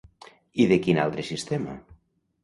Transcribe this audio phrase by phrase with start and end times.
[0.63, 1.75] I de quin altre sistema?